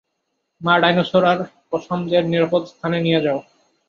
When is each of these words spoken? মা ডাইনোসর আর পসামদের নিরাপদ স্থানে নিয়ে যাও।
মা 0.61 0.73
ডাইনোসর 0.81 1.23
আর 1.31 1.39
পসামদের 1.69 2.23
নিরাপদ 2.31 2.61
স্থানে 2.71 2.97
নিয়ে 3.05 3.23
যাও। 3.25 3.39